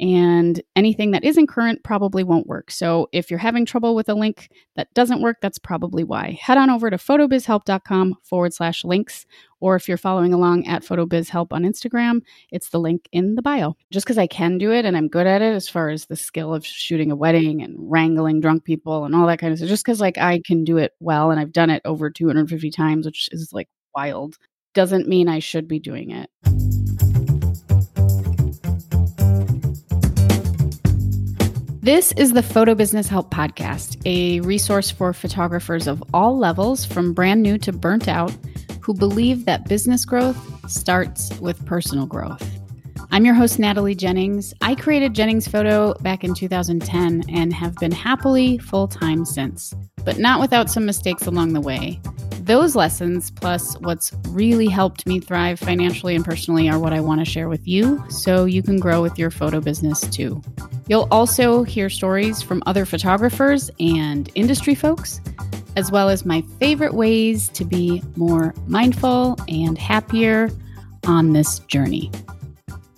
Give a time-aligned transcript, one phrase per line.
[0.00, 2.70] and anything that isn't current probably won't work.
[2.70, 6.38] So if you're having trouble with a link that doesn't work, that's probably why.
[6.40, 9.24] Head on over to photobizhelp.com forward slash links,
[9.60, 13.76] or if you're following along at photobizhelp on Instagram, it's the link in the bio.
[13.90, 16.16] Just because I can do it and I'm good at it as far as the
[16.16, 19.68] skill of shooting a wedding and wrangling drunk people and all that kind of stuff,
[19.68, 23.06] just because like I can do it well and I've done it over 250 times,
[23.06, 24.38] which is like wild,
[24.74, 26.30] doesn't mean I should be doing it.
[31.84, 37.12] This is the Photo Business Help Podcast, a resource for photographers of all levels, from
[37.12, 38.34] brand new to burnt out,
[38.80, 42.42] who believe that business growth starts with personal growth.
[43.10, 44.54] I'm your host, Natalie Jennings.
[44.62, 49.74] I created Jennings Photo back in 2010 and have been happily full time since,
[50.06, 52.00] but not without some mistakes along the way.
[52.44, 57.20] Those lessons, plus what's really helped me thrive financially and personally, are what I want
[57.20, 60.42] to share with you so you can grow with your photo business too.
[60.86, 65.22] You'll also hear stories from other photographers and industry folks,
[65.76, 70.50] as well as my favorite ways to be more mindful and happier
[71.06, 72.10] on this journey.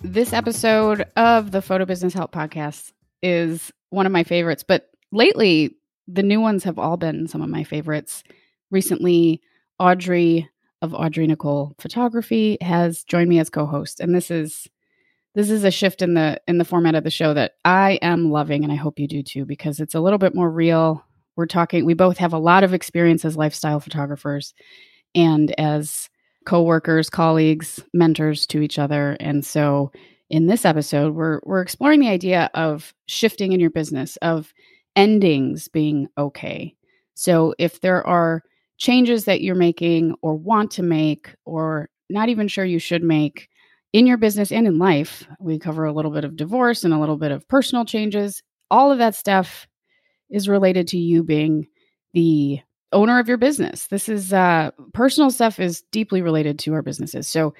[0.01, 2.91] This episode of the Photo Business Help Podcast
[3.23, 5.73] is one of my favorites, but lately,
[6.05, 8.23] the new ones have all been some of my favorites
[8.71, 9.41] recently
[9.79, 10.49] Audrey
[10.81, 14.67] of Audrey Nicole Photography has joined me as co-host and this is
[15.35, 18.31] this is a shift in the in the format of the show that I am
[18.31, 21.03] loving and I hope you do too because it's a little bit more real.
[21.35, 24.53] We're talking we both have a lot of experience as lifestyle photographers
[25.13, 26.09] and as
[26.45, 29.91] co-workers, colleagues, mentors to each other and so
[30.29, 34.53] in this episode we're we're exploring the idea of shifting in your business of
[34.95, 36.75] endings being okay.
[37.13, 38.43] So if there are
[38.77, 43.49] changes that you're making or want to make or not even sure you should make
[43.93, 45.27] in your business and in life.
[45.39, 48.43] We cover a little bit of divorce and a little bit of personal changes.
[48.69, 49.67] All of that stuff
[50.29, 51.67] is related to you being
[52.13, 52.59] the
[52.93, 53.87] owner of your business.
[53.87, 57.27] This is uh, personal stuff is deeply related to our businesses.
[57.27, 57.53] So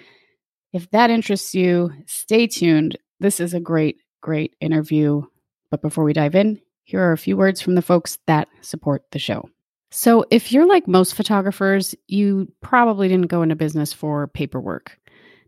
[0.74, 2.98] if that interests you, stay tuned.
[3.20, 5.24] This is a great, great interview.
[5.72, 9.04] But before we dive in, here are a few words from the folks that support
[9.12, 9.50] the show.
[9.98, 14.96] So, if you're like most photographers, you probably didn't go into business for paperwork.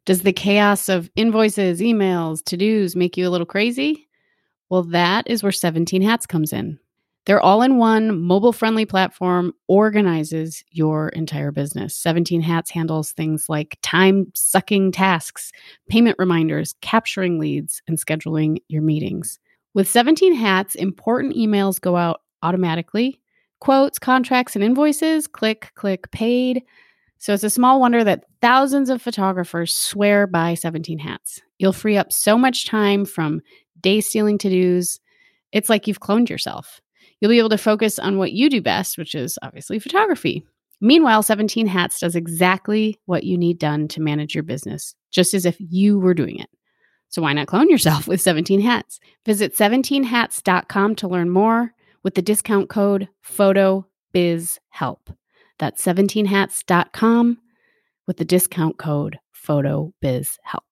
[0.06, 4.08] Does the chaos of invoices, emails, to dos make you a little crazy?
[4.72, 6.80] Well, that is where 17 Hats comes in.
[7.28, 11.96] Their all in one mobile friendly platform organizes your entire business.
[11.96, 15.52] 17 Hats handles things like time sucking tasks,
[15.90, 19.38] payment reminders, capturing leads, and scheduling your meetings.
[19.76, 23.19] With 17 Hats, important emails go out automatically
[23.60, 25.28] quotes, contracts, and invoices.
[25.28, 26.64] Click, click, paid.
[27.18, 31.42] So it's a small wonder that thousands of photographers swear by 17 hats.
[31.58, 33.42] You'll free up so much time from
[33.82, 35.00] day stealing to dos.
[35.52, 36.80] It's like you've cloned yourself.
[37.20, 40.46] You'll be able to focus on what you do best, which is obviously photography.
[40.80, 45.46] Meanwhile, 17 Hats does exactly what you need done to manage your business, just as
[45.46, 46.50] if you were doing it.
[47.10, 49.00] So why not clone yourself with 17 Hats?
[49.26, 55.16] Visit 17hats.com to learn more with the discount code PHOTOBIZHELP.
[55.58, 57.38] That's 17hats.com
[58.08, 60.64] with the discount code PHOTOBIZHELP.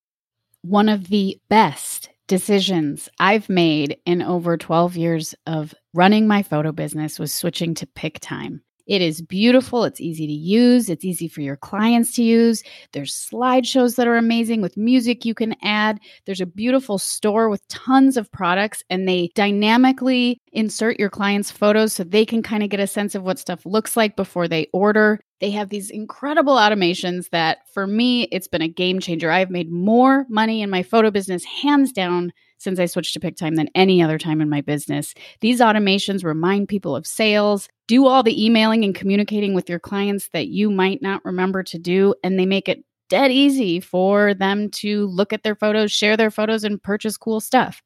[0.61, 6.71] One of the best decisions I've made in over 12 years of running my photo
[6.71, 8.61] business was switching to PicTime.
[8.87, 9.83] It is beautiful.
[9.83, 10.89] It's easy to use.
[10.89, 12.63] It's easy for your clients to use.
[12.93, 15.99] There's slideshows that are amazing with music you can add.
[16.25, 21.93] There's a beautiful store with tons of products, and they dynamically insert your clients' photos
[21.93, 24.67] so they can kind of get a sense of what stuff looks like before they
[24.71, 25.19] order.
[25.39, 29.29] They have these incredible automations that for me, it's been a game changer.
[29.29, 33.55] I've made more money in my photo business, hands down, since I switched to Pic-Time
[33.55, 35.13] than any other time in my business.
[35.41, 40.29] These automations remind people of sales, do all the emailing and communicating with your clients
[40.33, 44.69] that you might not remember to do, and they make it dead easy for them
[44.69, 47.81] to look at their photos, share their photos, and purchase cool stuff.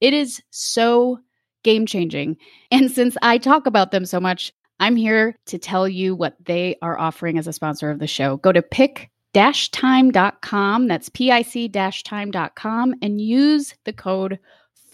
[0.00, 1.18] It is so
[1.62, 2.36] game changing.
[2.72, 6.76] And since I talk about them so much, I'm here to tell you what they
[6.82, 8.36] are offering as a sponsor of the show.
[8.36, 10.88] Go to pick time.com.
[10.88, 11.72] That's pic
[12.04, 14.38] time.com and use the code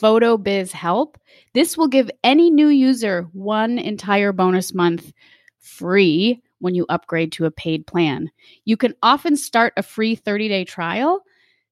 [0.00, 1.14] PhotoBizHelp.
[1.54, 5.12] This will give any new user one entire bonus month
[5.60, 8.30] free when you upgrade to a paid plan.
[8.64, 11.22] You can often start a free 30 day trial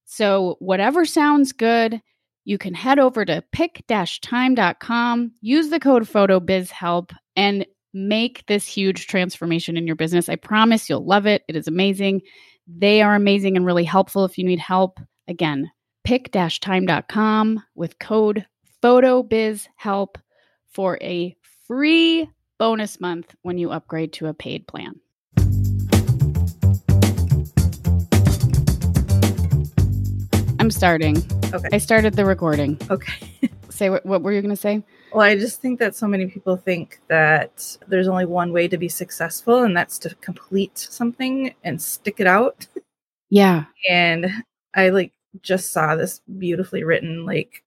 [0.04, 2.00] So, whatever sounds good,
[2.44, 9.76] you can head over to pic-time.com, use the code PHOTOBIZHELP, and make this huge transformation
[9.76, 10.28] in your business.
[10.28, 11.42] I promise you'll love it.
[11.48, 12.22] It is amazing.
[12.66, 14.98] They are amazing and really helpful if you need help.
[15.28, 15.70] Again,
[16.02, 18.46] pic-time.com with code
[18.82, 20.16] PHOTOBIZHELP
[20.70, 22.28] for a free
[22.58, 24.98] bonus month when you upgrade to a paid plan.
[30.58, 31.18] I'm starting.
[31.52, 31.68] Okay.
[31.72, 32.78] I started the recording.
[32.90, 33.30] Okay.
[33.68, 34.82] Say what, what were you going to say?
[35.14, 38.76] Well, I just think that so many people think that there's only one way to
[38.76, 42.66] be successful, and that's to complete something and stick it out.
[43.30, 43.64] Yeah.
[43.90, 44.30] And
[44.76, 45.12] I like
[45.42, 47.64] just saw this beautifully written, like,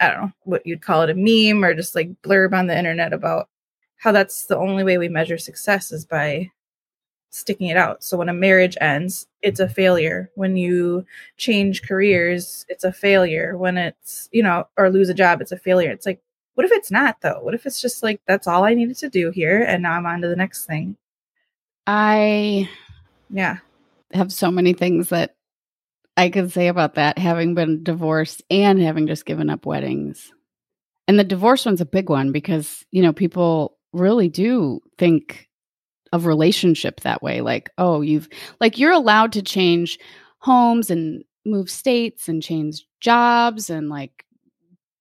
[0.00, 2.78] I don't know what you'd call it a meme or just like blurb on the
[2.78, 3.48] internet about
[3.98, 6.50] how that's the only way we measure success is by
[7.30, 8.04] sticking it out.
[8.04, 10.30] So when a marriage ends, it's a failure.
[10.34, 11.06] When you
[11.38, 13.56] change careers, it's a failure.
[13.56, 15.90] When it's, you know, or lose a job, it's a failure.
[15.90, 16.20] It's like,
[16.54, 17.40] what if it's not though?
[17.40, 20.06] What if it's just like that's all I needed to do here and now I'm
[20.06, 20.96] on to the next thing?
[21.86, 22.68] I
[23.30, 23.58] Yeah.
[24.12, 25.34] have so many things that
[26.16, 30.32] I could say about that, having been divorced and having just given up weddings.
[31.08, 35.48] And the divorce one's a big one because, you know, people really do think
[36.12, 37.40] of relationship that way.
[37.40, 38.28] Like, oh, you've,
[38.60, 39.98] like, you're allowed to change
[40.38, 44.24] homes and move states and change jobs and like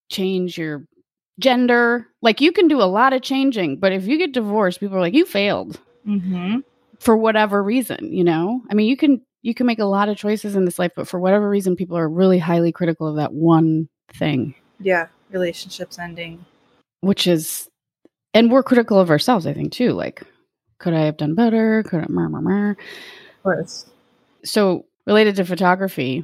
[0.09, 0.85] change your
[1.39, 2.07] gender.
[2.21, 3.77] Like, you can do a lot of changing.
[3.79, 6.57] But if you get divorced, people are like, you failed Mm-hmm.
[6.99, 8.61] for whatever reason, you know?
[8.69, 11.07] I mean, you can you can make a lot of choices in this life, but
[11.07, 15.07] for whatever reason people are really highly critical of that one thing, Yeah.
[15.31, 16.45] Relationships ending.
[17.01, 17.69] which is
[18.33, 19.91] and we're critical of ourselves, I think too.
[19.93, 20.23] Like
[20.79, 21.83] could I have done better?
[21.83, 22.71] Could I murr.
[22.71, 22.77] Of
[23.43, 23.85] course.
[24.43, 26.23] So, related to photography,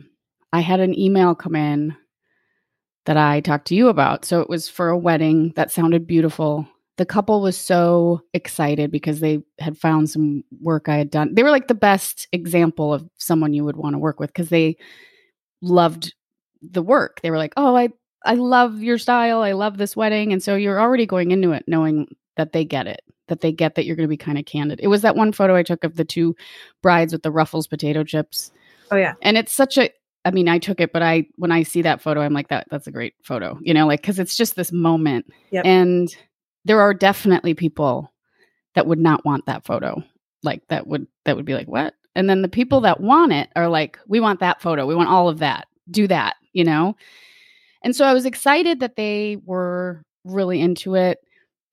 [0.51, 1.95] I had an email come in
[3.05, 4.25] that I talked to you about.
[4.25, 6.67] So, it was for a wedding that sounded beautiful.
[6.97, 11.33] The couple was so excited because they had found some work I had done.
[11.33, 14.49] They were like the best example of someone you would want to work with because
[14.49, 14.75] they
[15.61, 16.13] loved
[16.61, 17.21] the work.
[17.21, 17.89] They were like, "Oh, I
[18.25, 19.41] I love your style.
[19.41, 22.87] I love this wedding." And so you're already going into it knowing that they get
[22.87, 24.79] it, that they get that you're going to be kind of candid.
[24.81, 26.35] It was that one photo I took of the two
[26.81, 28.51] brides with the Ruffles potato chips.
[28.91, 29.13] Oh yeah.
[29.21, 29.89] And it's such a
[30.25, 32.67] I mean, I took it, but I when I see that photo, I'm like that
[32.69, 33.57] that's a great photo.
[33.61, 35.25] You know, like cuz it's just this moment.
[35.51, 35.65] Yep.
[35.65, 36.15] And
[36.65, 38.11] there are definitely people
[38.75, 40.03] that would not want that photo.
[40.43, 43.49] Like that would that would be like, "What?" And then the people that want it
[43.55, 44.85] are like, "We want that photo.
[44.85, 45.67] We want all of that.
[45.89, 46.95] Do that," you know?
[47.83, 51.19] And so I was excited that they were really into it.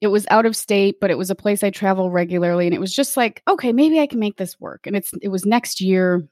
[0.01, 2.81] It was out of state, but it was a place I travel regularly and it
[2.81, 4.87] was just like, okay, maybe I can make this work.
[4.87, 6.27] And it's it was next year,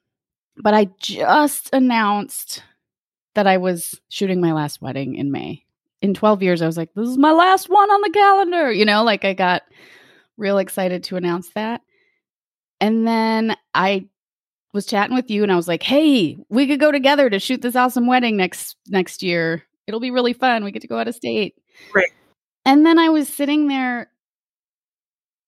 [0.56, 2.62] but I just announced
[3.35, 5.65] that I was shooting my last wedding in May.
[6.03, 8.85] In 12 years I was like, this is my last one on the calendar, you
[8.85, 9.62] know, like I got
[10.37, 11.81] real excited to announce that.
[12.81, 14.06] And then I
[14.73, 17.62] was chatting with you and I was like, "Hey, we could go together to shoot
[17.62, 19.62] this awesome wedding next next year.
[19.87, 20.65] It'll be really fun.
[20.65, 21.55] We get to go out of state."
[21.95, 22.11] Right.
[22.67, 24.11] And then I was sitting there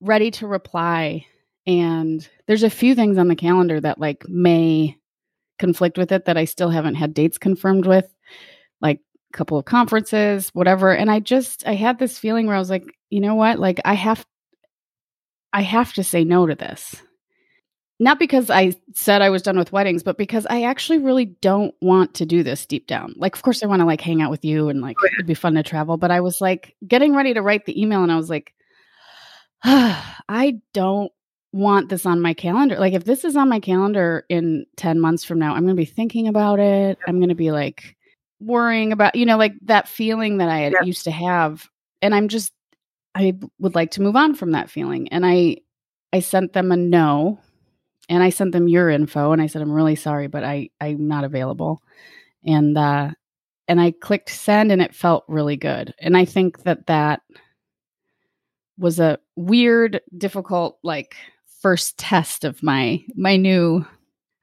[0.00, 1.26] ready to reply
[1.66, 4.96] and there's a few things on the calendar that like may
[5.58, 8.12] conflict with it that I still haven't had dates confirmed with,
[8.80, 9.00] like
[9.32, 10.94] a couple of conferences, whatever.
[10.94, 13.58] And I just I had this feeling where I was like, "You know what?
[13.58, 14.25] Like I have
[15.52, 17.02] I have to say no to this."
[17.99, 21.75] not because I said I was done with weddings, but because I actually really don't
[21.80, 23.14] want to do this deep down.
[23.16, 25.26] Like, of course, I want to like hang out with you and like Oh, it'd
[25.26, 25.96] be fun to travel.
[25.96, 28.52] But I was like getting ready to write the email and I was like,
[29.64, 31.11] I don't
[31.53, 32.79] want this on my calendar.
[32.79, 35.81] Like, if this is on my calendar in 10 months from now, I'm going to
[35.81, 36.99] be thinking about it.
[37.07, 37.97] I'm going to be like
[38.41, 40.85] worrying about, you know, like that feeling that I Yep.
[40.85, 41.69] used to have.
[42.03, 42.53] And I'm just,
[43.15, 45.09] I would like to move on from that feeling.
[45.09, 45.59] And I,
[46.12, 47.38] I sent them a no
[48.09, 51.09] and I sent them your info and I said I'm really sorry but I I'm
[51.09, 51.83] not available.
[52.45, 53.11] And uh
[53.69, 55.93] and I clicked send and it felt really good.
[55.99, 57.23] And I think that that
[58.79, 61.17] was a weird difficult like
[61.66, 63.85] first test of my my new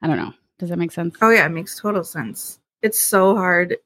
[0.02, 0.34] I don't know.
[0.58, 1.16] Does that make sense?
[1.22, 2.60] Oh yeah, it makes total sense.
[2.82, 3.78] It's so hard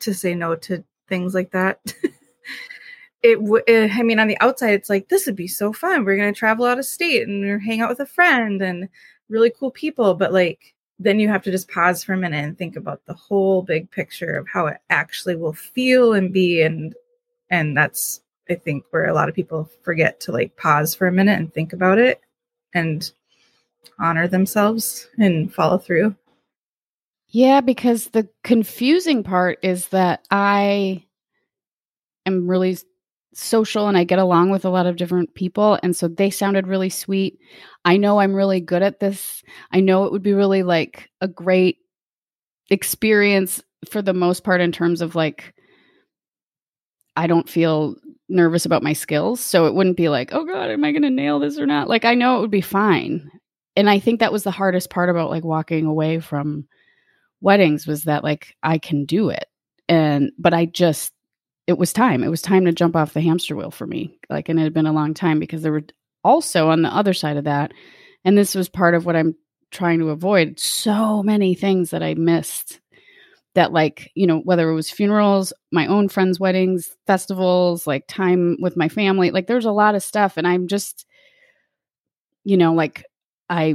[0.00, 1.78] to say no to things like that.
[3.22, 6.04] it, w- eh, I mean, on the outside, it's like this would be so fun.
[6.04, 8.88] We're gonna travel out of state and hang out with a friend and
[9.28, 10.14] really cool people.
[10.14, 13.14] But like, then you have to just pause for a minute and think about the
[13.14, 16.60] whole big picture of how it actually will feel and be.
[16.60, 16.92] And
[17.50, 21.12] and that's I think where a lot of people forget to like pause for a
[21.12, 22.20] minute and think about it
[22.74, 23.10] and
[23.98, 26.14] honor themselves and follow through.
[27.28, 31.04] Yeah, because the confusing part is that I
[32.26, 32.76] am really
[33.32, 35.78] social and I get along with a lot of different people.
[35.82, 37.38] And so they sounded really sweet.
[37.84, 39.42] I know I'm really good at this.
[39.70, 41.78] I know it would be really like a great
[42.70, 45.54] experience for the most part in terms of like,
[47.16, 47.96] I don't feel
[48.30, 49.40] nervous about my skills.
[49.40, 51.88] So it wouldn't be like, oh God, am I going to nail this or not?
[51.88, 53.30] Like, I know it would be fine.
[53.76, 56.66] And I think that was the hardest part about like walking away from
[57.40, 59.46] weddings was that like I can do it.
[59.88, 61.12] And, but I just,
[61.66, 62.22] it was time.
[62.22, 64.18] It was time to jump off the hamster wheel for me.
[64.28, 65.84] Like, and it had been a long time because there were
[66.24, 67.72] also on the other side of that,
[68.24, 69.34] and this was part of what I'm
[69.70, 72.80] trying to avoid so many things that I missed.
[73.54, 78.56] That, like, you know, whether it was funerals, my own friends' weddings, festivals, like time
[78.60, 80.36] with my family, like, there's a lot of stuff.
[80.36, 81.04] And I'm just,
[82.44, 83.04] you know, like,
[83.48, 83.74] I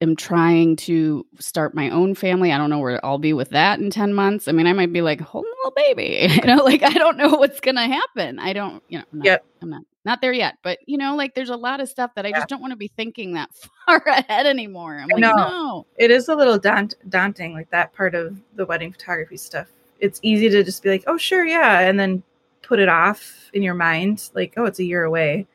[0.00, 2.52] am trying to start my own family.
[2.52, 4.46] I don't know where I'll be with that in 10 months.
[4.46, 6.28] I mean, I might be like, hold little baby.
[6.38, 8.38] You know, like I don't know what's gonna happen.
[8.38, 9.44] I don't, you know, I'm not, yep.
[9.60, 10.58] I'm not not there yet.
[10.62, 12.38] But you know, like there's a lot of stuff that I yeah.
[12.38, 13.50] just don't want to be thinking that
[13.86, 14.98] far ahead anymore.
[14.98, 15.32] I'm like, no.
[15.32, 15.86] no.
[15.96, 19.68] It is a little daunt- daunting, like that part of the wedding photography stuff.
[20.00, 22.22] It's easy to just be like, oh sure, yeah, and then
[22.62, 25.46] put it off in your mind, like, oh, it's a year away.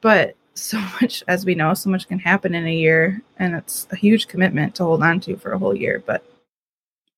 [0.00, 3.86] But so much as we know so much can happen in a year and it's
[3.90, 6.24] a huge commitment to hold on to for a whole year but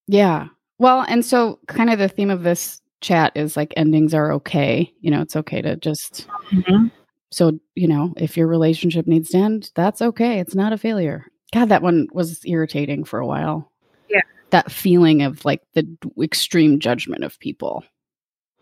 [0.06, 4.32] yeah well and so kind of the theme of this chat is like endings are
[4.32, 6.86] okay you know it's okay to just mm-hmm.
[7.30, 11.26] so you know if your relationship needs to end that's okay it's not a failure
[11.52, 13.70] god that one was irritating for a while
[14.08, 15.86] yeah that feeling of like the
[16.22, 17.84] extreme judgment of people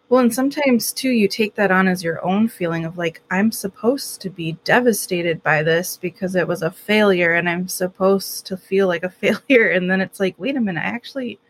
[0.08, 3.50] well, and sometimes too, you take that on as your own feeling of like, I'm
[3.50, 8.56] supposed to be devastated by this because it was a failure and I'm supposed to
[8.56, 9.10] feel like a
[9.48, 9.70] failure.
[9.70, 11.40] And then it's like, wait a minute, I actually,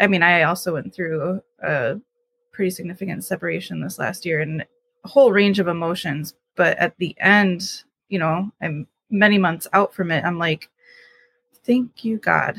[0.00, 2.00] I mean, I also went through a
[2.52, 4.64] pretty significant separation this last year and
[5.04, 6.34] a whole range of emotions.
[6.54, 10.24] But at the end, you know, I'm many months out from it.
[10.24, 10.68] I'm like,
[11.64, 12.56] thank you, God.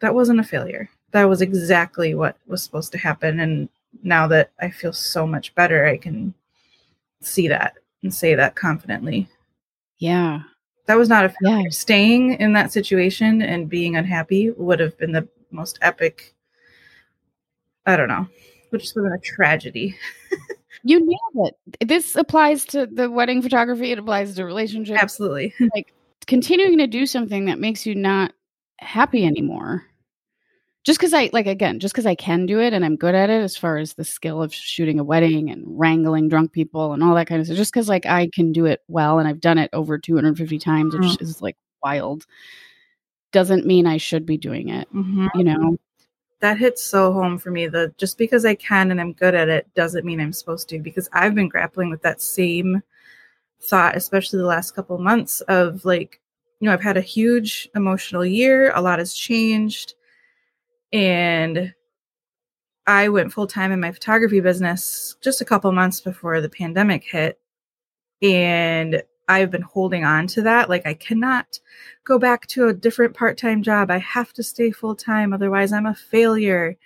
[0.00, 3.38] That wasn't a failure that was exactly what was supposed to happen.
[3.38, 3.68] And
[4.02, 6.34] now that I feel so much better, I can
[7.20, 9.28] see that and say that confidently.
[9.98, 10.40] Yeah.
[10.86, 11.62] That was not a failure.
[11.62, 11.70] Yeah.
[11.70, 16.34] Staying in that situation and being unhappy would have been the most epic.
[17.86, 18.26] I don't know.
[18.72, 19.96] Would just have been a tragedy.
[20.84, 21.48] you nailed
[21.80, 21.88] it.
[21.88, 23.92] This applies to the wedding photography.
[23.92, 25.00] It applies to relationships.
[25.00, 25.54] Absolutely.
[25.74, 25.94] like
[26.26, 28.32] continuing to do something that makes you not
[28.78, 29.84] happy anymore
[30.84, 33.30] just because I like again, just because I can do it and I'm good at
[33.30, 37.02] it as far as the skill of shooting a wedding and wrangling drunk people and
[37.02, 37.56] all that kind of stuff.
[37.56, 40.94] Just because like I can do it well and I've done it over 250 times,
[40.94, 41.22] which mm.
[41.22, 42.26] is like wild,
[43.34, 44.88] doesn't mean I should be doing it.
[44.94, 45.26] Mm-hmm.
[45.34, 45.78] You know,
[46.40, 47.66] that hits so home for me.
[47.66, 50.78] that just because I can and I'm good at it doesn't mean I'm supposed to.
[50.78, 52.82] Because I've been grappling with that same
[53.60, 56.20] thought, especially the last couple months of like,
[56.60, 58.72] you know, I've had a huge emotional year.
[58.74, 59.94] A lot has changed
[60.92, 61.74] and
[62.86, 67.02] I went full time in my photography business just a couple months before the pandemic
[67.02, 67.40] hit.
[68.22, 70.68] And I've been holding on to that.
[70.68, 71.60] Like, I cannot
[72.04, 73.90] go back to a different part time job.
[73.90, 75.32] I have to stay full time.
[75.32, 76.76] Otherwise, I'm a failure.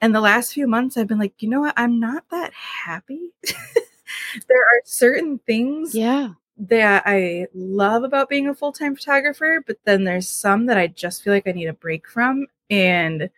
[0.00, 1.74] And the last few months, I've been like, you know what?
[1.76, 3.30] I'm not that happy.
[3.44, 6.30] there are certain things yeah.
[6.58, 10.88] that I love about being a full time photographer, but then there's some that I
[10.88, 12.46] just feel like I need a break from.
[12.70, 13.30] And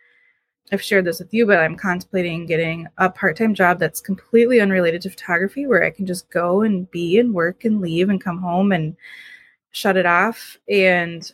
[0.69, 4.59] I've shared this with you, but I'm contemplating getting a part time job that's completely
[4.59, 8.21] unrelated to photography where I can just go and be and work and leave and
[8.21, 8.97] come home and
[9.71, 10.57] shut it off.
[10.69, 11.31] And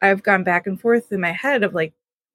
[0.00, 1.92] I've gone back and forth in my head of like,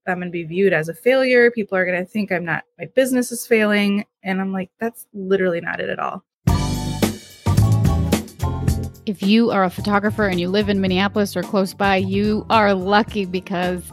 [0.08, 1.50] I'm going to be viewed as a failure.
[1.50, 4.06] People are going to think I'm not, my business is failing.
[4.24, 6.24] And I'm like, that's literally not it at all.
[9.08, 12.76] If you are a photographer and you live in Minneapolis or close by, you are
[12.76, 13.92] lucky because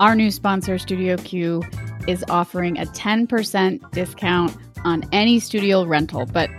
[0.00, 1.62] our new sponsor, Studio Q,
[2.06, 6.50] is offering a 10% discount on any studio rental, but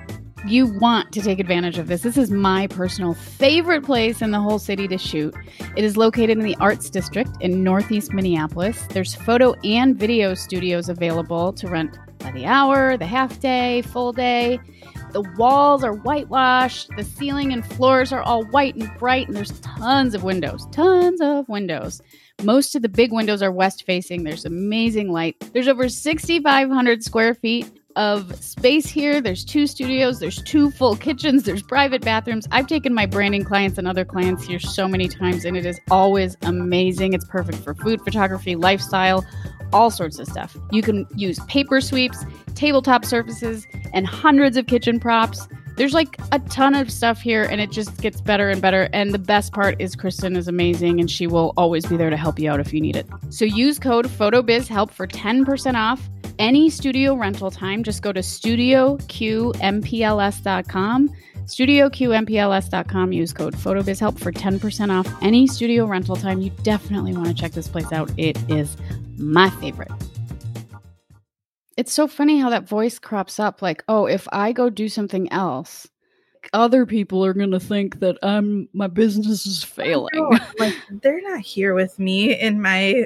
[0.48, 2.01] you want to take advantage of this.
[2.01, 5.36] This is my personal favorite place in the whole city to shoot.
[5.75, 8.82] It is located in the Arts District in Northeast Minneapolis.
[8.89, 14.13] There's photo and video studios available to rent by the hour, the half day, full
[14.13, 14.60] day.
[15.12, 19.60] The walls are whitewashed, the ceiling and floors are all white and bright, and there's
[19.62, 22.01] tons of windows, tons of windows.
[22.44, 24.24] Most of the big windows are west facing.
[24.24, 25.36] There's amazing light.
[25.53, 29.20] There's over 6,500 square feet of space here.
[29.20, 32.48] There's two studios, there's two full kitchens, there's private bathrooms.
[32.51, 35.79] I've taken my branding clients and other clients here so many times, and it is
[35.89, 37.13] always amazing.
[37.13, 39.25] It's perfect for food photography, lifestyle,
[39.74, 40.56] all sorts of stuff.
[40.72, 45.48] You can use paper sweeps, tabletop surfaces, and hundreds of kitchen props.
[45.77, 48.89] There's like a ton of stuff here, and it just gets better and better.
[48.93, 52.17] And the best part is Kristen is amazing, and she will always be there to
[52.17, 53.05] help you out if you need it.
[53.29, 57.84] So use code PHOTOBIZHELP for 10% off any studio rental time.
[57.84, 61.10] Just go to studioqmpls.com.
[61.46, 63.13] StudioQMPLS.com.
[63.13, 66.41] Use code PHOTOBIZHELP for 10% off any studio rental time.
[66.41, 68.10] You definitely want to check this place out.
[68.17, 68.75] It is
[69.17, 69.91] my favorite.
[71.77, 75.31] It's so funny how that voice crops up like, oh, if I go do something
[75.31, 75.88] else,
[76.53, 80.10] other people are going to think that I'm my business is failing.
[80.13, 83.05] No, like they're not here with me in my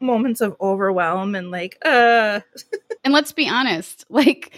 [0.00, 2.40] moments of overwhelm and like uh
[3.04, 4.54] and let's be honest, like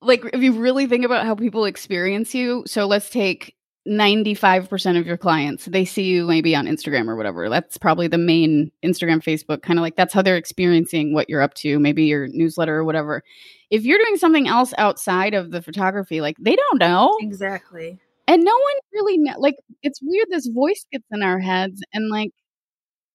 [0.00, 5.06] like if you really think about how people experience you, so let's take 95% of
[5.06, 7.48] your clients they see you maybe on instagram or whatever.
[7.48, 11.42] That's probably the main instagram facebook kind of like that's how they're experiencing what you're
[11.42, 13.22] up to maybe your newsletter or whatever.
[13.70, 17.16] If you're doing something else outside of the photography like they don't know.
[17.20, 17.98] Exactly.
[18.28, 22.10] And no one really know like it's weird this voice gets in our heads and
[22.10, 22.30] like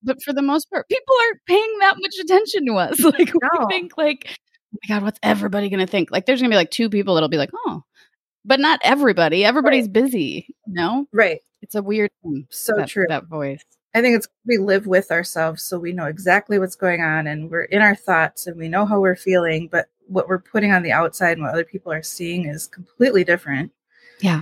[0.04, 3.00] but for the most part people aren't paying that much attention to us.
[3.04, 3.66] Like No.
[3.66, 4.28] we think like
[4.74, 6.12] oh my god what's everybody gonna think?
[6.12, 7.84] Like there's gonna be like two people that'll be like oh
[8.46, 11.42] but not everybody everybody's busy no right.
[11.62, 13.06] It's a weird thing so that, true.
[13.08, 13.64] that voice.
[13.94, 17.52] I think it's we live with ourselves so we know exactly what's going on and
[17.52, 20.82] we're in our thoughts and we know how we're feeling but what we're putting on
[20.82, 23.72] the outside and what other people are seeing is completely different.
[24.22, 24.42] Yeah.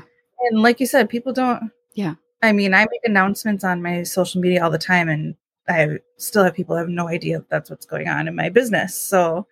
[0.49, 2.15] And like you said people don't Yeah.
[2.41, 5.35] i mean i make announcements on my social media all the time and
[5.67, 8.97] i still have people have no idea that that's what's going on in my business
[8.97, 9.45] so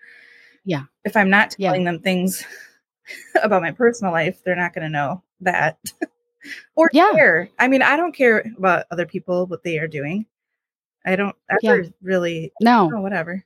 [0.64, 0.84] Yeah.
[1.04, 1.68] if i'm not Yeah.
[1.70, 2.46] telling them things
[3.44, 5.78] about my personal life they're not going to know that
[6.76, 7.12] or Yeah.
[7.14, 10.26] care i mean i don't care about other people what they are doing
[11.06, 11.72] i don't Yeah.
[11.72, 13.44] ever really no oh whatever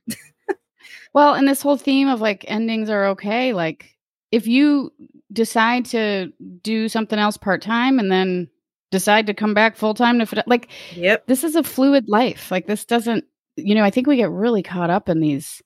[1.14, 3.52] Well, and this whole theme of like endings are okay.
[3.52, 3.96] Like
[4.30, 4.92] if you
[5.32, 6.32] decide to
[6.62, 8.48] do something else part time and then
[8.90, 12.50] decide to come back full time to like yep this is a fluid life.
[12.50, 13.24] Like this doesn't,
[13.56, 15.62] you know, I think we get really caught up in these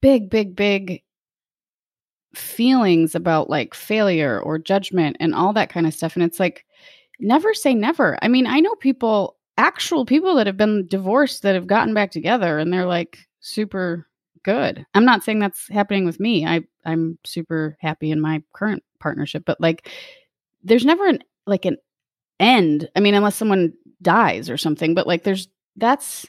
[0.00, 1.02] big, big, big
[2.34, 6.14] feelings about like failure or judgment and all that kind of stuff.
[6.14, 6.64] And it's like,
[7.18, 8.18] never say never.
[8.22, 12.10] I mean, I know people, actual people that have been divorced that have gotten back
[12.10, 14.06] together and they're like super
[14.42, 14.86] good.
[14.94, 16.46] I'm not saying that's happening with me.
[16.46, 19.90] I I'm super happy in my current partnership, but like
[20.62, 21.76] there's never an like an
[22.38, 22.88] end.
[22.96, 26.26] I mean, unless someone dies or something, but like there's that's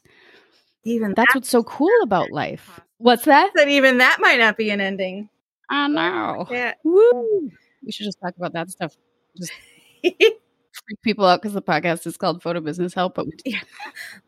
[0.83, 2.79] even that's that, what's so cool about life.
[2.97, 3.51] What's that?
[3.55, 5.29] that even that might not be an ending
[5.71, 6.47] Oh, I know.
[6.51, 7.49] yeah Woo.
[7.85, 8.95] We should just talk about that stuff.
[10.01, 13.59] Freak people out because the podcast is called Photo Business Help, but we, Yeah.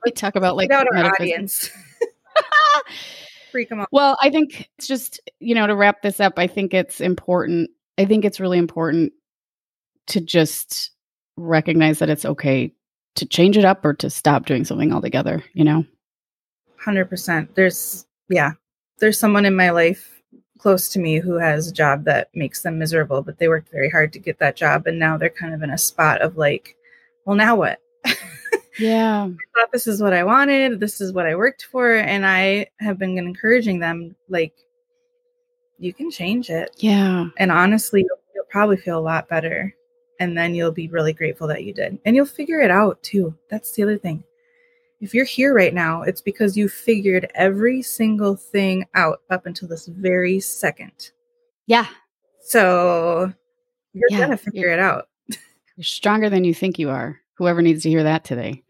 [0.06, 1.70] we talk about like Get out our audience
[3.52, 6.48] freak them out Well, I think it's just, you know, to wrap this up, I
[6.48, 7.70] think it's important.
[7.98, 9.14] I think it's really important
[10.08, 10.92] to just
[11.38, 12.74] recognize that it's okay
[13.16, 15.86] to change it up or to stop doing something altogether, you know?
[16.80, 17.54] Hundred percent.
[17.56, 18.54] There's yeah,
[19.00, 20.13] there's someone in my life
[20.64, 23.90] close to me who has a job that makes them miserable, but they worked very
[23.90, 26.78] hard to get that job, and now they're kind of in a spot of like,
[27.26, 27.80] well, now what?
[28.80, 29.28] Yeah.
[29.56, 30.80] thought this is what I wanted.
[30.80, 34.54] This is what I worked for, and I have been encouraging them like,
[35.80, 37.26] you can change it, Yeah.
[37.38, 39.76] and honestly, you'll, you'll probably feel a lot better,
[40.22, 43.36] and then you'll be really grateful that you did, and you'll figure it out too.
[43.50, 44.24] That's the other thing.
[45.04, 49.68] If you're here right now, it's because you figured every single thing out up until
[49.68, 51.12] this very second.
[51.68, 51.88] Yeah.
[52.46, 53.34] So
[53.92, 55.10] you're Yeah, gonna figure it out.
[55.76, 57.20] You're stronger than you think you are.
[57.34, 58.64] Whoever needs to hear that today.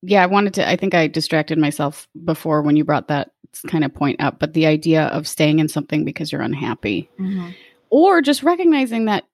[0.00, 3.32] Yeah, I wanted to I think I distracted myself before when you brought that
[3.66, 7.50] kind of point up, but the idea of staying in something because you're unhappy mm-hmm.
[7.90, 9.24] or just recognizing that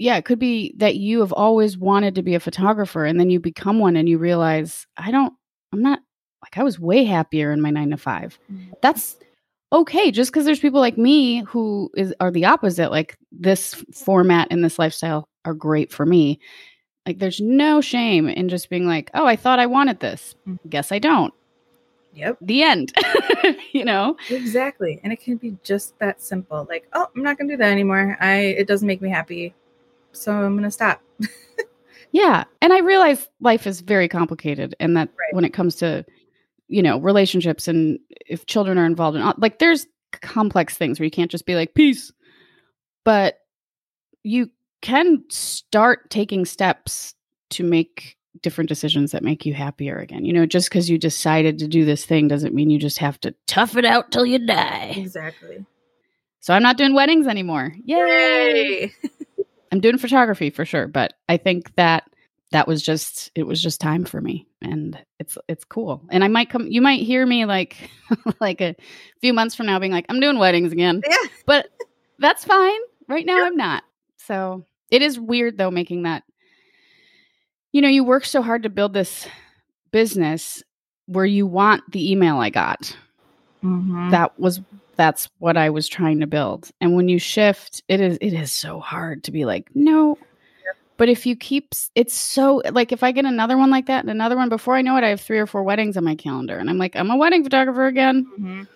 [0.00, 3.30] yeah it could be that you have always wanted to be a photographer and then
[3.30, 5.32] you become one and you realize i don't
[5.72, 6.00] i'm not
[6.42, 8.72] like i was way happier in my nine to five Mhm.
[8.82, 9.16] that's
[9.72, 14.48] okay just because there's people like me who is are the opposite like this format
[14.50, 16.40] and this lifestyle are great for me
[17.06, 20.58] like there's no shame in just being like oh i thought i wanted this Mhm.
[20.68, 21.32] guess i don't
[22.12, 22.38] Yep.
[22.40, 22.92] the end
[23.72, 24.98] you know Exactly.
[25.04, 26.66] And it can be just that simple.
[26.68, 28.16] Like, oh, I'm not gonna do that anymore.
[28.20, 29.54] I it doesn't make me happy.
[30.12, 31.02] So I'm gonna stop.
[32.12, 32.42] Yeah.
[32.60, 35.32] And I realize life is very complicated and that Right.
[35.32, 36.04] when it comes to,
[36.66, 39.86] you know, relationships and if children are involved in uh, like there's
[40.20, 42.10] complex things where you can't just be like, peace.
[43.04, 43.38] But
[44.24, 44.50] you
[44.82, 47.14] can start taking steps
[47.50, 50.24] to make different decisions that make you happier again.
[50.24, 53.20] You know, just because you decided to do this thing doesn't mean you just have
[53.20, 54.94] to tough it out till you die.
[54.96, 55.64] Exactly.
[56.40, 57.72] So I'm not doing weddings anymore.
[57.84, 58.92] Yay!
[59.72, 62.04] I'm doing photography for sure, but I think that
[62.52, 66.02] that was just it was just time for me and it's it's cool.
[66.10, 67.90] And I might come you might hear me like
[68.40, 68.74] like a
[69.20, 71.02] few months from now being like I'm doing weddings again.
[71.08, 71.16] Yeah.
[71.46, 71.68] But
[72.18, 72.80] that's fine.
[73.08, 73.84] Right now I'm not.
[74.18, 76.24] So it is weird though making that
[77.72, 79.28] you know, you work so hard to build this
[79.92, 80.62] business
[81.06, 82.96] where you want the email I got.
[83.62, 84.10] Mhm.
[84.10, 84.60] That was
[84.96, 86.70] that's what I was trying to build.
[86.80, 90.18] And when you shift, it is it is so hard to be like, no.
[90.96, 94.10] But if you keep it's so like if I get another one like that and
[94.10, 96.58] another one before I know it, I have three or four weddings on my calendar.
[96.58, 98.26] And I'm like, I'm a wedding photographer again.
[98.38, 98.68] Mhm.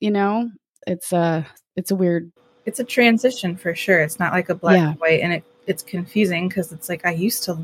[0.00, 0.50] You know?
[0.86, 1.46] It's a
[1.76, 2.32] it's a weird
[2.64, 4.00] It's a transition for sure.
[4.00, 4.90] It's not like a black Yeah.
[4.90, 7.56] and white, and it it's confusing because it's like I used to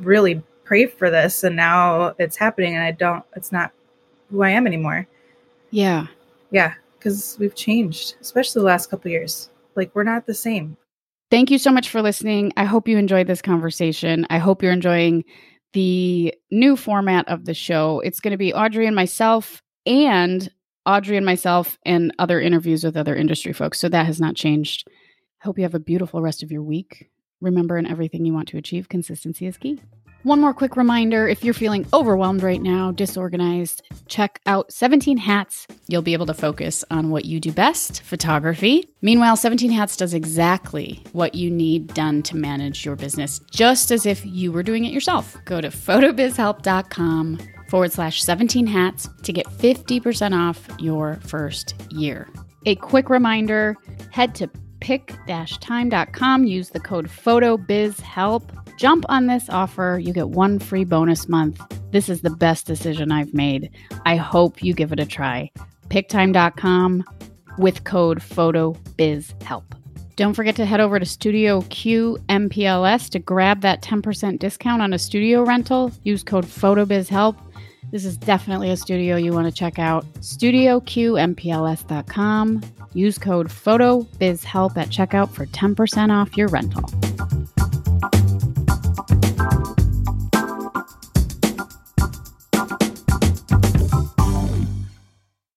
[0.00, 3.22] really pray for this, and now it's happening, and I don't.
[3.36, 3.72] It's not
[4.30, 5.06] who I am anymore.
[5.70, 6.06] yeah.
[6.50, 9.50] Yeah, because we've changed, especially the last couple years.
[9.74, 10.76] Like we're not the same.
[11.30, 12.52] Thank you so much for listening.
[12.56, 14.26] I hope you enjoyed this conversation.
[14.30, 15.24] I hope you're enjoying
[15.72, 18.00] the new format of the show.
[18.00, 20.48] It's going to be Audrey and myself, and
[20.86, 23.80] Audrey and myself, and other interviews with other industry folks.
[23.80, 24.88] So that has not changed.
[25.42, 27.10] I hope you have a beautiful rest of your week.
[27.40, 29.80] Remember, in everything you want to achieve, consistency is key.
[30.26, 35.68] One more quick reminder if you're feeling overwhelmed right now, disorganized, check out 17 Hats.
[35.86, 38.88] You'll be able to focus on what you do best photography.
[39.02, 44.04] Meanwhile, 17 Hats does exactly what you need done to manage your business, just as
[44.04, 45.36] if you were doing it yourself.
[45.44, 52.28] Go to photobizhelp.com forward slash 17 hats to get 50% off your first year.
[52.64, 53.76] A quick reminder
[54.10, 58.65] head to pic-time.com, use the code PHOTOBIZHELP.
[58.76, 59.98] Jump on this offer.
[60.02, 61.60] You get one free bonus month.
[61.92, 63.70] This is the best decision I've made.
[64.04, 65.50] I hope you give it a try.
[65.88, 67.04] Pic-Time.com
[67.58, 69.62] with code PHOTOBIZHELP.
[70.16, 74.92] Don't forget to head over to Studio Q MPLS to grab that 10% discount on
[74.92, 75.92] a studio rental.
[76.04, 77.36] Use code PHOTOBIZHELP.
[77.92, 80.04] This is definitely a studio you want to check out.
[80.20, 82.62] StudioQMPLS.com.
[82.94, 86.90] Use code PHOTOBIZHELP at checkout for 10% off your rental.